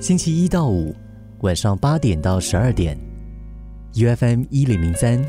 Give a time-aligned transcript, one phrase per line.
[0.00, 0.94] 星期一到五
[1.40, 2.98] 晚上八点到十二点
[3.94, 5.22] ，UFM 一零零三，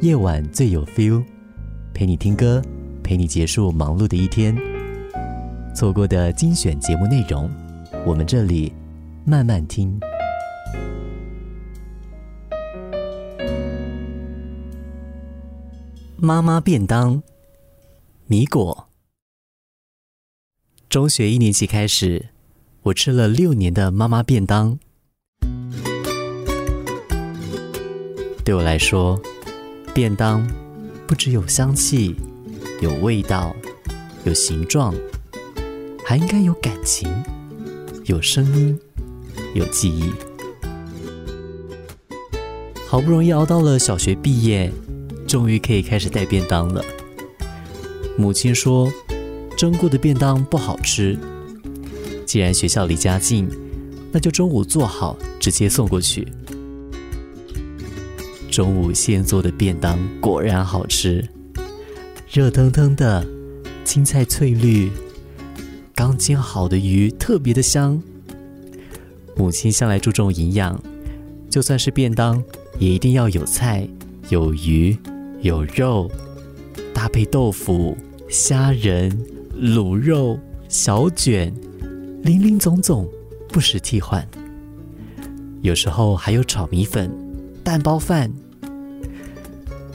[0.00, 1.22] 夜晚最有 feel，
[1.94, 2.62] 陪你听歌，
[3.02, 4.56] 陪你结束忙碌的一天。
[5.74, 7.50] 错过的精选节目内容，
[8.06, 8.72] 我们这里
[9.24, 10.00] 慢慢听。
[16.16, 17.22] 妈妈便当，
[18.26, 18.88] 米果。
[20.96, 22.30] 中学一年级开始。
[22.84, 24.78] 我吃了六年的妈妈便当，
[28.42, 29.20] 对我来说，
[29.92, 30.48] 便当
[31.06, 32.16] 不只有香气、
[32.80, 33.54] 有味道、
[34.24, 34.94] 有形状，
[36.02, 37.12] 还应该有感情、
[38.06, 38.80] 有声音、
[39.52, 40.10] 有记忆。
[42.88, 44.72] 好不容易熬到了小学毕业，
[45.28, 46.82] 终于可以开始带便当了。
[48.16, 48.90] 母亲说，
[49.56, 51.18] 蒸过的便当不好吃。
[52.26, 53.48] 既然学校离家近，
[54.12, 56.26] 那就中午做好，直接送过去。
[58.50, 61.26] 中午现做的便当果然好吃，
[62.30, 63.26] 热腾腾的，
[63.84, 64.90] 青菜翠绿，
[65.94, 68.02] 刚煎好的鱼特别的香。
[69.36, 70.80] 母亲向来注重营养，
[71.50, 72.42] 就算是便当，
[72.78, 73.86] 也一定要有菜、
[74.30, 74.96] 有鱼、
[75.42, 76.10] 有肉，
[76.94, 77.96] 搭配豆腐、
[78.28, 79.10] 虾仁、
[79.60, 81.54] 卤肉、小卷。
[82.22, 83.08] 林林总总，
[83.48, 84.26] 不时替换。
[85.62, 87.10] 有时候还有炒米粉、
[87.64, 88.32] 蛋包饭。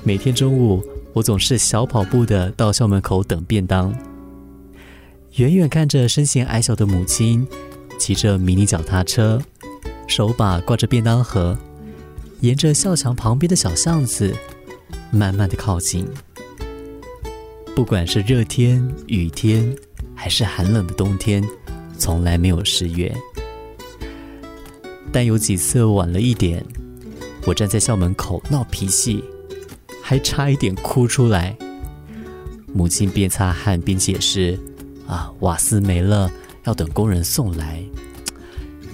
[0.04, 0.82] 每天中午，
[1.14, 3.94] 我总是小跑步的到校门口等便当。
[5.36, 7.45] 远远看着身形矮小的母亲，
[8.00, 9.42] 骑着迷你脚踏车，
[10.08, 11.58] 手把挂着便当盒，
[12.39, 14.34] 沿着校墙旁边的小巷子，
[15.12, 16.08] 慢慢的靠近。
[17.75, 19.75] 不管是热天、雨天，
[20.14, 21.44] 还是寒冷的冬天。
[21.97, 23.16] 从来没有失约，
[25.11, 26.66] 但有几次晚了一点，
[27.45, 29.23] 我站在校门口闹脾气，
[30.02, 31.55] 还差一点哭出来。
[32.73, 34.58] 母亲边擦汗边解释
[35.05, 36.31] ：“啊，瓦斯没了，
[36.64, 37.83] 要等工人送来，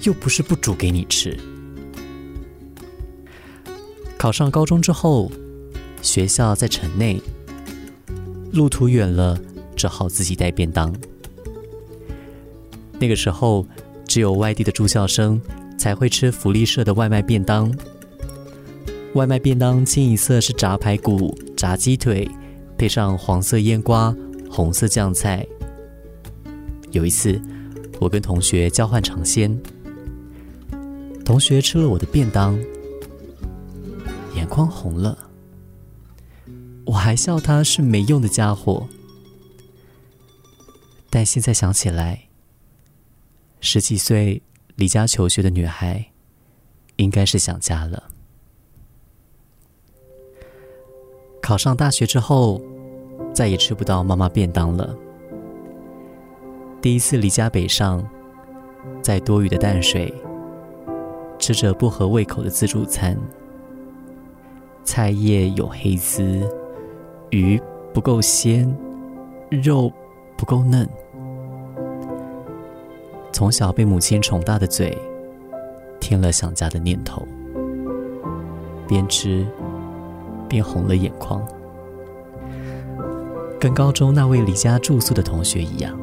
[0.01, 1.39] 又不是不煮给你吃。”
[4.19, 5.31] 考上高中之后，
[6.01, 7.21] 学校在城内，
[8.57, 9.39] 路途远了，
[9.75, 10.91] 只好自己带便当。
[12.99, 13.63] 那个时候，
[14.07, 15.39] 只有外地的住校生
[15.77, 17.71] 才会吃福利社的外卖便当。
[19.13, 22.27] 外卖便当清一色是炸排骨、炸鸡腿，
[22.77, 24.15] 配上黄色腌瓜、
[24.49, 25.45] 红色酱菜。
[26.89, 27.39] 有一次，
[27.99, 29.55] 我跟同学交换尝鲜，
[31.23, 32.57] 同学吃了我的便当，
[34.35, 35.26] 眼眶红了，
[36.87, 38.87] 我还笑他是没用的家伙。
[41.09, 42.27] 但现在想起来，
[43.59, 44.41] 十几岁
[44.75, 46.11] 离家求学的女孩，
[46.97, 48.03] 应该是想家了。
[51.41, 52.61] 考上大学之后，
[53.33, 54.95] 再也吃不到妈妈便当了。
[56.81, 58.05] 第一次离家北上，
[59.01, 60.13] 在多余的淡水，
[61.39, 63.17] 吃着不合胃口的自助餐，
[64.83, 66.47] 菜叶有黑丝，
[67.29, 67.61] 鱼
[67.93, 68.73] 不够鲜，
[69.49, 69.91] 肉
[70.37, 70.87] 不够嫩。
[73.31, 74.97] 从小被母亲宠大的嘴，
[75.99, 77.27] 添了想家的念头，
[78.87, 79.45] 边吃
[80.47, 81.45] 边红了眼眶，
[83.59, 85.97] 跟高中那位离家住宿的同学一样。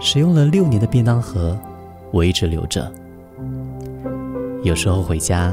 [0.00, 1.58] 使用了六年的便当盒，
[2.10, 2.90] 我一直留着。
[4.62, 5.52] 有时候回家，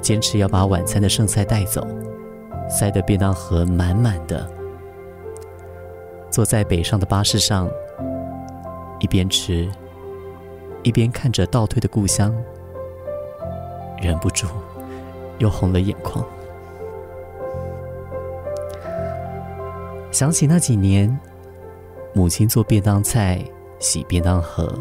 [0.00, 1.86] 坚持要把晚餐的剩菜带走，
[2.68, 4.48] 塞的便当盒满满的。
[6.30, 7.68] 坐在北上的巴士上，
[8.98, 9.68] 一边吃，
[10.82, 12.34] 一边看着倒退的故乡，
[14.00, 14.46] 忍不住
[15.38, 16.24] 又红了眼眶。
[20.12, 21.18] 想起那几年，
[22.12, 23.44] 母亲做便当菜、
[23.78, 24.72] 洗便当盒，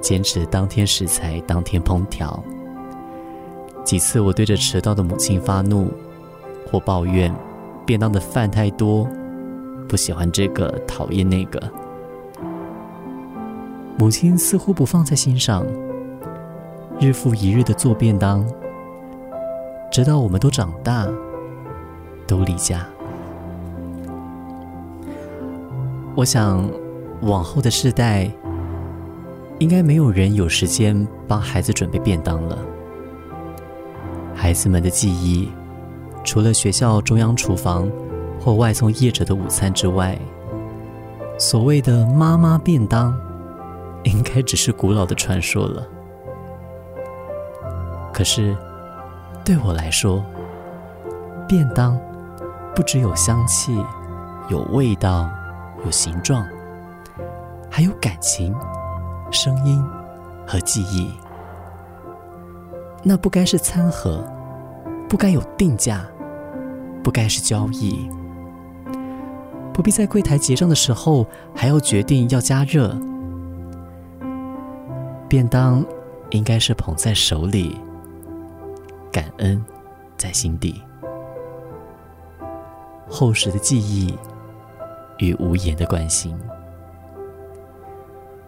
[0.00, 2.42] 坚持当天食材当天烹调。
[3.84, 5.92] 几次我对着迟到的母亲发怒，
[6.70, 7.34] 或抱怨
[7.84, 9.08] 便当的饭太多。
[9.88, 11.60] 不喜欢这个，讨厌那个。
[13.98, 15.66] 母亲似乎不放在心上，
[16.98, 18.46] 日复一日的做便当，
[19.90, 21.06] 直到我们都长大，
[22.26, 22.86] 都离家。
[26.14, 26.68] 我想，
[27.22, 28.30] 往后的世代，
[29.58, 32.58] 应该没有人有时间帮孩子准备便当了。
[34.34, 35.50] 孩子们的记忆，
[36.24, 37.90] 除了学校中央厨房。
[38.44, 40.18] 或外送业者的午餐之外，
[41.38, 43.16] 所谓的妈妈便当，
[44.02, 45.86] 应该只是古老的传说了。
[48.12, 48.56] 可是，
[49.44, 50.24] 对我来说，
[51.46, 51.96] 便当
[52.74, 53.80] 不只有香气、
[54.48, 55.30] 有味道、
[55.84, 56.44] 有形状，
[57.70, 58.52] 还有感情、
[59.30, 59.80] 声音
[60.44, 61.12] 和记忆。
[63.02, 64.24] 那不该是餐盒，
[65.08, 66.06] 不该有定价，
[67.02, 68.08] 不该是交易，
[69.72, 72.96] 不必在柜台结账的时候还要决定要加热。
[75.28, 75.84] 便当
[76.30, 77.80] 应该是捧在手里。
[79.10, 79.62] 感恩
[80.16, 80.82] 在心底，
[83.10, 84.16] 厚实的记忆
[85.18, 86.34] 与无言的关心，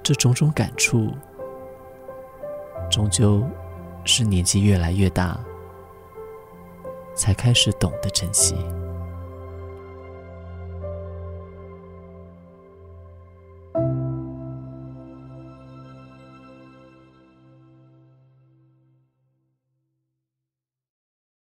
[0.02, 1.10] 这种种感触，
[2.90, 3.42] 终究
[4.04, 5.38] 是年纪越来越大，
[7.14, 8.54] 才开始懂得珍惜。